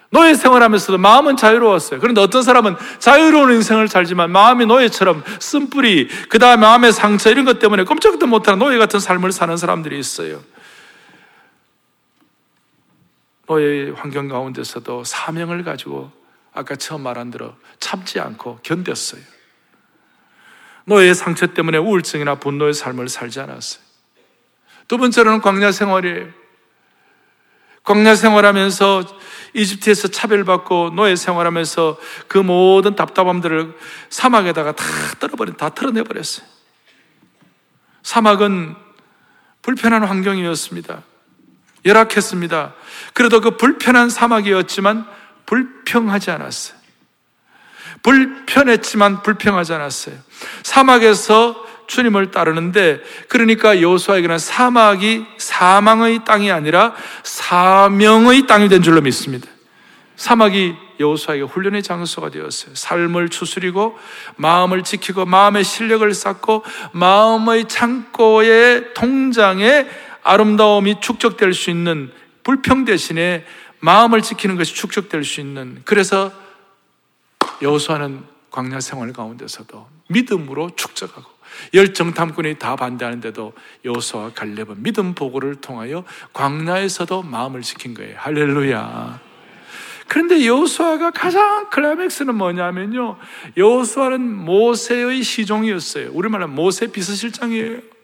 [0.10, 2.00] 노예 생활하면서도 마음은 자유로웠어요.
[2.00, 7.60] 그런데 어떤 사람은 자유로운 인생을 살지만 마음이 노예처럼 쓴뿌리, 그 다음에 마음의 상처 이런 것
[7.60, 10.42] 때문에 꼼짝도 못하는 노예 같은 삶을 사는 사람들이 있어요.
[13.48, 16.12] 노예 환경 가운데서도 사명을 가지고
[16.54, 19.22] 아까 처음 말한 대로 참지 않고 견뎠어요.
[20.86, 23.84] 노예의 상처 때문에 우울증이나 분노의 삶을 살지 않았어요.
[24.88, 26.47] 두 번째로는 광야 생활이에요.
[27.88, 29.18] 광야 생활하면서
[29.54, 31.98] 이집트에서 차별받고 노예 생활하면서
[32.28, 33.78] 그 모든 답답함들을
[34.10, 34.84] 사막에다가 다
[35.20, 36.46] 떨어버린, 다 털어내버렸어요.
[38.04, 38.76] 사막은
[39.62, 41.02] 불편한 환경이었습니다.
[41.86, 42.74] 열악했습니다.
[43.14, 45.08] 그래도 그 불편한 사막이었지만
[45.46, 46.78] 불평하지 않았어요.
[48.04, 50.16] 불편했지만 불평하지 않았어요.
[50.64, 59.48] 사막에서 주님을 따르는데 그러니까 여호수아에게는 사막이 사망의 땅이 아니라 사명의 땅이 된 줄로 믿습니다.
[60.16, 62.76] 사막이 여호수아에게 훈련의 장소가 되었어요.
[62.76, 63.98] 삶을 추스리고
[64.36, 69.88] 마음을 지키고 마음의 실력을 쌓고 마음의 창고의 통장에
[70.24, 72.12] 아름다움이 축적될 수 있는
[72.44, 73.46] 불평 대신에
[73.80, 76.32] 마음을 지키는 것이 축적될 수 있는 그래서
[77.62, 81.37] 여호수아는 광야 생활 가운데서도 믿음으로 축적하고
[81.74, 83.54] 열 정 탐꾼이 다 반대하는데도
[83.86, 88.16] 여호수아 갈렙은 믿음 보고를 통하여 광야에서도 마음을 지킨 거예요.
[88.18, 89.20] 할렐루야.
[90.08, 93.18] 그런데 여호수아가 가장 클라이맥스는 뭐냐면요.
[93.58, 96.12] 여호수아는 모세의 시종이었어요.
[96.14, 97.97] 우리말로 모세 비서실장이에요.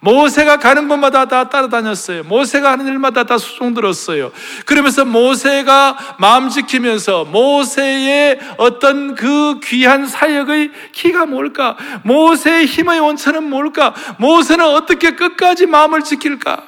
[0.00, 2.24] 모세가 가는 곳마다 다 따라다녔어요.
[2.24, 4.30] 모세가 하는 일마다 다 수종 들었어요.
[4.64, 11.76] 그러면서 모세가 마음 지키면서 모세의 어떤 그 귀한 사역의 키가 뭘까?
[12.04, 13.94] 모세의 힘의 원천은 뭘까?
[14.18, 16.62] 모세는 어떻게 끝까지 마음을 지킬까?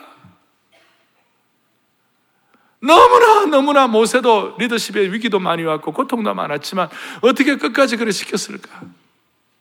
[2.81, 6.89] 너무나 너무나 모세도 리더십의 위기도 많이 왔고 고통도 많았지만
[7.23, 8.98] 어떻게 끝까지 그래 시켰을까?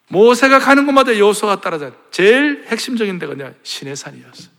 [0.10, 1.92] 모세가 가는 곳마다 여호수아가 따라다.
[2.12, 4.50] 제일 핵심적인 데가 그냥 시내산이었어.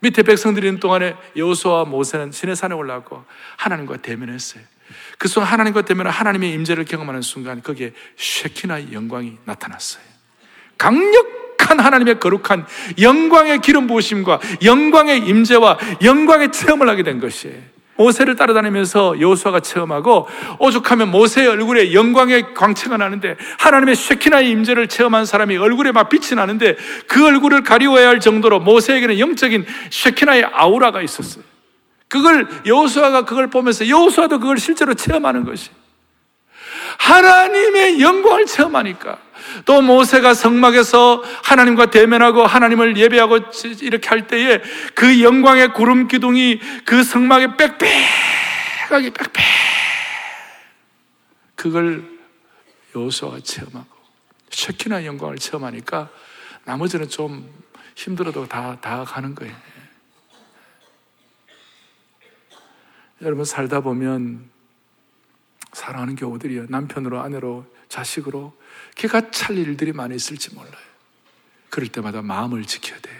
[0.00, 3.24] 밑에 백성들이 있는 동안에 여호수아와 모세는 시내산에 올라가고
[3.56, 4.62] 하나님과 대면했어요.
[5.18, 10.02] 그 순간 하나님과 대면한 하나님의 임재를 경험하는 순간 거기에 쉐키나의 영광이 나타났어요.
[10.78, 12.66] 강력한 하나님의 거룩한
[13.00, 17.60] 영광의 기름 부으심과 영광의 임재와 영광의 체험을 하게 된 것이에요.
[18.00, 20.26] 모세를 따라다니면서 여호수아가 체험하고
[20.58, 26.76] 오죽하면 모세의 얼굴에 영광의 광채가 나는데 하나님의 쉐키나의 임재를 체험한 사람이 얼굴에 막 빛이 나는데
[27.06, 31.44] 그 얼굴을 가리워야 할 정도로 모세에게는 영적인 쉐키나의 아우라가 있었어요.
[32.08, 35.70] 그걸 여호수아가 그걸 보면서 여호수아도 그걸 실제로 체험하는 것이
[36.98, 39.18] 하나님의 영광을 체험하니까
[39.64, 43.38] 또 모세가 성막에서 하나님과 대면하고 하나님을 예배하고
[43.82, 44.60] 이렇게 할 때에
[44.94, 49.32] 그 영광의 구름 기둥이 그 성막에 빽빽하게 빽빽
[51.56, 52.04] 그걸
[52.94, 53.86] 여호수아가 체험하고
[54.50, 56.08] 쉐키나 영광을 체험하니까
[56.64, 57.48] 나머지는 좀
[57.94, 59.54] 힘들어도 다, 다 가는 거예요.
[63.22, 64.48] 여러분 살다 보면
[65.72, 66.66] 사랑하는 교우들이요.
[66.68, 68.58] 남편으로, 아내로, 자식으로
[69.00, 70.74] 기가 찰 일들이 많이 있을지 몰라요.
[71.70, 73.18] 그럴 때마다 마음을 지켜야 돼요.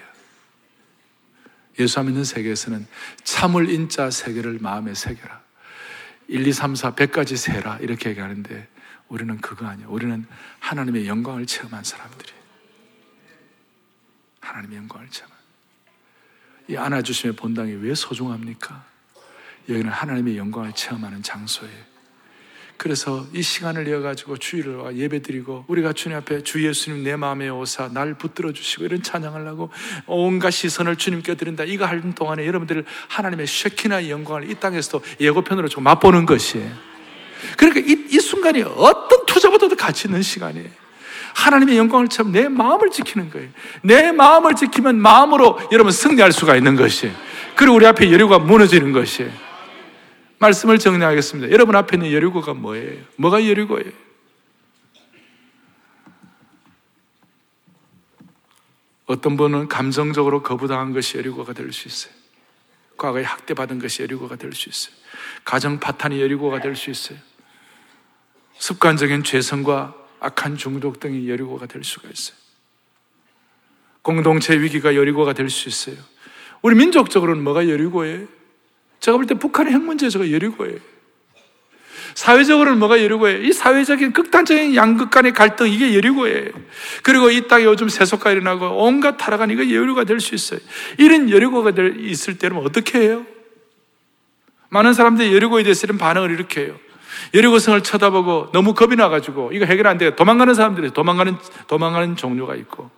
[1.78, 2.86] 예수 믿는 세계에서는
[3.24, 5.40] 참을 인자 세계를 마음에 새겨라.
[6.28, 7.78] 1, 2, 3, 4, 100까지 세라.
[7.78, 8.68] 이렇게 얘기하는데
[9.08, 9.88] 우리는 그거 아니에요.
[9.88, 10.26] 우리는
[10.58, 12.40] 하나님의 영광을 체험한 사람들이에요.
[14.40, 15.38] 하나님의 영광을 체험한.
[16.68, 18.84] 이 안아주심의 본당이 왜 소중합니까?
[19.66, 21.89] 여기는 하나님의 영광을 체험하는 장소예요.
[22.82, 27.90] 그래서 이 시간을 이어가지고 주일을 예배 드리고 우리가 주님 앞에 주 예수님 내 마음에 오사
[27.92, 29.68] 날 붙들어 주시고 이런 찬양을 하고
[30.06, 31.64] 온갖 시선을 주님께 드린다.
[31.64, 36.70] 이거 하는 동안에 여러분들 하나님의 쉐키나 영광을 이 땅에서도 예고편으로 좀 맛보는 것이에요.
[37.58, 40.70] 그러니까 이, 이 순간이 어떤 투자보다도 가치 있는 시간이에요.
[41.34, 43.50] 하나님의 영광을 참 내 마음을 지키는 거예요.
[43.82, 47.14] 내 마음을 지키면 마음으로 여러분 승리할 수가 있는 것이에요.
[47.56, 49.49] 그리고 우리 앞에 여리고가 무너지는 것이에요.
[50.40, 51.52] 말씀을 정리하겠습니다.
[51.52, 53.02] 여러분 앞에 있는 여리고가 뭐예요?
[53.16, 53.92] 뭐가 여리고예요?
[59.06, 62.12] 어떤 분은 감정적으로 거부당한 것이 여리고가 될 수 있어요.
[62.96, 64.94] 과거에 학대받은 것이 여리고가 될 수 있어요.
[65.44, 67.18] 가정 파탄이 여리고가 될 수 있어요.
[68.58, 72.36] 습관적인 죄성과 악한 중독 등이 여리고가 될 수가 있어요.
[74.02, 75.96] 공동체 위기가 여리고가 될 수 있어요.
[76.62, 78.39] 우리 민족적으로는 뭐가 여리고예요?
[79.00, 80.78] 제가 볼 때 북한의 핵 문제가 여리고예요.
[82.14, 83.42] 사회적으로는 뭐가 여리고예요?
[83.42, 86.50] 이 사회적인 극단적인 양극 간의 갈등 이게 여리고예요.
[87.02, 90.60] 그리고 이 땅에 요즘 세속가 일어나고 온갖 타락한 이거 여리고가 될 수 있어요.
[90.98, 93.24] 이런 여리고가 될, 있을 때는 어떻게 해요?
[94.70, 96.76] 많은 사람들이 여리고에 대해서 이런 반응을 이렇게 해요.
[97.34, 100.14] 여리고성을 쳐다보고 너무 겁이 나가지고 이거 해결 안 돼요.
[100.14, 101.36] 도망가는 사람들이 도망가는
[101.68, 102.90] 도망가는 종류가 있고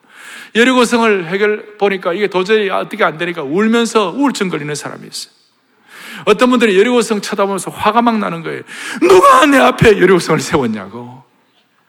[0.54, 5.41] 여리고성을 해결 보니까 이게 도저히 어떻게 안 되니까 울면서 우울증 걸리는 사람이 있어요.
[6.24, 8.62] 어떤 분들이 여리고성 쳐다보면서 화가 막 나는 거예요.
[9.00, 11.22] 누가 내 앞에 여리고성을 세웠냐고.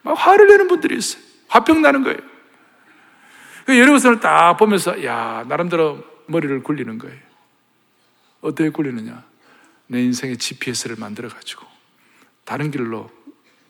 [0.01, 1.21] 막 화를 내는 분들이 있어요.
[1.47, 2.17] 화병 나는 거예요.
[3.65, 7.17] 그 여리고성을 딱 보면서 야 나름대로 머리를 굴리는 거예요.
[8.41, 9.23] 어떻게 굴리느냐?
[9.87, 11.65] 내 인생의 GPS를 만들어 가지고
[12.43, 13.09] 다른 길로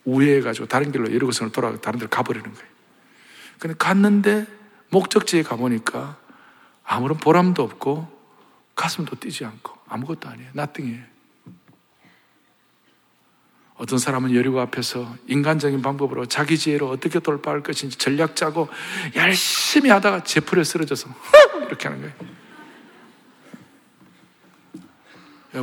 [0.04, 2.68] 우회해 가지고 다른 길로 여리고성을 돌아가 다른 데로 가버리는 거예요.
[3.58, 4.46] 근데 갔는데
[4.90, 6.16] 목적지에 가보니까
[6.84, 8.13] 아무런 보람도 없고
[8.74, 10.50] 가슴도 뛰지 않고 아무것도 아니에요.
[10.52, 11.14] 나띵이에요.
[13.76, 18.68] 어떤 사람은 여리고 앞에서 인간적인 방법으로 자기 지혜로 어떻게 돌파할 것인지 전략 짜고
[19.16, 21.08] 열심히 하다가 제풀에 쓰러져서
[21.66, 22.44] 이렇게 하는 거예요.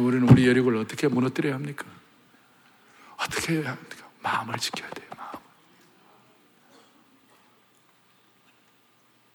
[0.02, 1.86] 우리는 우리 여리고를 어떻게 무너뜨려야 합니까?
[3.18, 4.10] 어떻게 해야 합니까?
[4.22, 5.08] 마음을 지켜야 돼요.
[5.18, 5.32] 마음.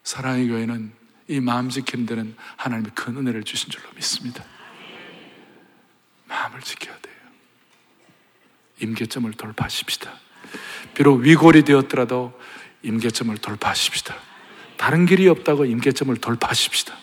[0.02, 0.92] 사랑의 교회는
[1.28, 1.70] 이 마음
[2.06, 4.44] 데는 하나님이 큰 은혜를 주신 줄로 믿습니다.
[6.26, 7.14] 마음을 지켜야 돼요.
[8.80, 10.12] 임계점을 돌파하십시다.
[10.94, 12.38] 비록 위골이 되었더라도
[12.82, 14.14] 임계점을 돌파하십시다.
[14.76, 16.94] 다른 길이 없다고 임계점을 돌파하십시다.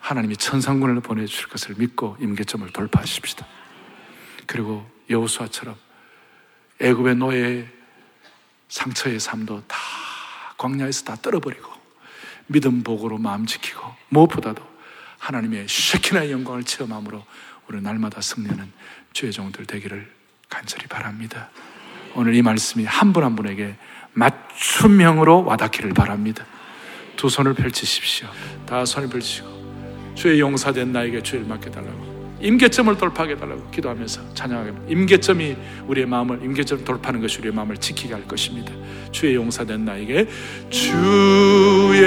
[0.00, 3.46] 하나님이 천상군을 보내주실 것을 믿고 임계점을 돌파하십시다.
[4.46, 5.76] 그리고 여호수아처럼
[6.80, 7.66] 애굽의 노예
[8.68, 9.78] 상처의 삶도 다
[10.58, 11.72] 광야에서 다 떨어버리고
[12.46, 14.62] 믿음 복으로 마음 지키고 무엇보다도
[15.18, 17.24] 하나님의 쉐키나의 영광을 체험함으로
[17.68, 18.70] 우리 날마다 승리하는
[19.12, 20.10] 주의 종들 되기를
[20.48, 21.50] 간절히 바랍니다.
[22.14, 23.76] 오늘 이 말씀이 한 분한 한 분에게
[24.12, 26.44] 맞춤형으로 와닿기를 바랍니다.
[27.16, 28.28] 두 손을 펼치십시오.
[28.66, 36.06] 다 손을 펼치고 주의 용사된 나에게 주를 맡겨달라고 임계점을 돌파하게 달라고 기도하면서 찬양하게 임계점이 우리의
[36.06, 38.72] 마음을 임계점 돌파하는 것이 우리의 마음을 지키게 할 것입니다.
[39.12, 40.26] 주의 용사된 나에게
[40.70, 42.02] 주의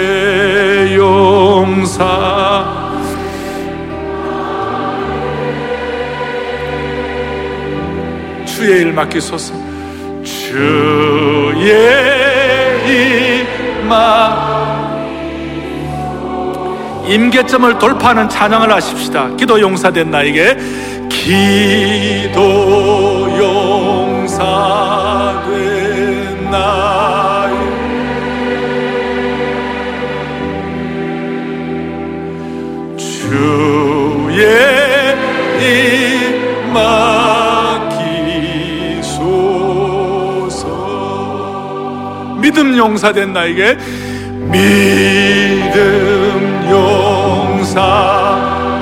[0.95, 2.87] 용사.
[8.45, 9.53] 주의 일 맡기소서.
[10.23, 11.63] 주의
[12.87, 13.47] 일
[13.87, 14.66] 맡
[17.07, 19.35] 임계점을 돌파하는 찬양을 하십시다.
[19.37, 20.55] 기도 용사된 나에게
[21.09, 22.39] 기도
[23.39, 25.47] 나에게
[32.97, 34.45] 주의
[35.59, 37.17] 임 맡기소서
[42.41, 43.77] 믿음 용사된 나에게
[44.51, 47.81] 믿음 용사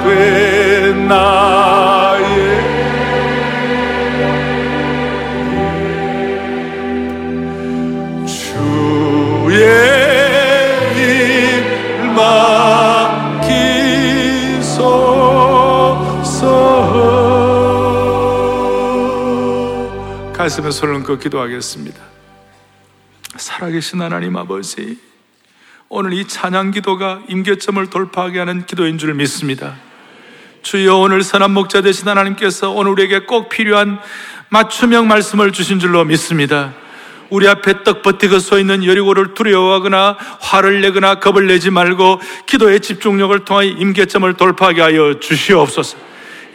[0.04, 2.26] 된 나의
[8.28, 9.96] 주의
[20.46, 22.00] 가슴에 손을 얹고 기도하겠습니다.
[23.36, 25.00] 살아계신 하나님 아버지
[25.88, 29.76] 오늘 이 찬양 기도가 임계점을 돌파하게 하는 기도인 줄 믿습니다.
[30.64, 34.00] 주여 오늘 선한 목자 되신 하나님께서 오늘 우리에게 꼭 필요한
[34.50, 36.74] 맞춤형 말씀을 주신 줄로 믿습니다.
[37.30, 43.46] 우리 앞에 떡 버티고 서 있는 여리고를 두려워하거나 화를 내거나 겁을 내지 말고 기도의 집중력을
[43.46, 45.98] 통하여 임계점을 돌파하게 하여 주시옵소서.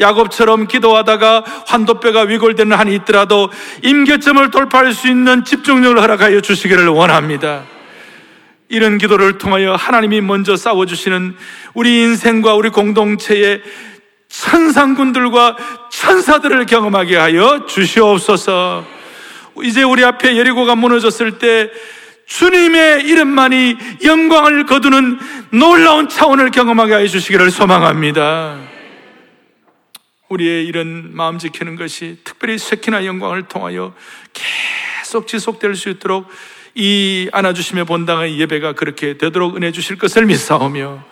[0.00, 3.48] 야곱처럼 기도하다가 환도뼈가 위골되는 한이 있더라도
[3.82, 7.62] 임계점을 돌파할 수 있는 집중력을 허락하여 주시기를 원합니다.
[8.70, 11.36] 이런 기도를 통하여 하나님이 먼저 싸워주시는
[11.74, 13.62] 우리 인생과 우리 공동체의
[14.28, 15.56] 천상군들과
[15.90, 18.86] 천사들을 경험하게 하여 주시옵소서.
[19.64, 21.68] 이제 우리 앞에 예리고가 무너졌을 때
[22.26, 25.18] 주님의 이름만이 영광을 거두는
[25.50, 28.56] 놀라운 차원을 경험하게 해 주시기를 소망합니다.
[30.28, 33.94] 우리의 이런 마음 지키는 것이 특별히 쇠키나 영광을 통하여
[34.32, 36.28] 계속 지속될 수 있도록
[36.74, 41.04] 이 안아주시며 본당의 예배가 그렇게 되도록 은혜 주실 것을 믿사오며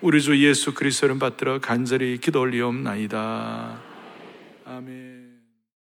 [0.00, 3.78] 우리 주 예수 그리스도를 받들어 간절히 기도 올리옵나이다.
[4.64, 5.11] 아멘.